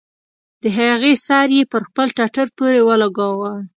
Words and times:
د 0.61 0.63
هغې 0.77 1.13
سر 1.25 1.47
يې 1.57 1.63
پر 1.71 1.81
خپل 1.89 2.07
ټټر 2.17 2.47
پورې 2.57 2.79
ولګاوه. 2.87 3.51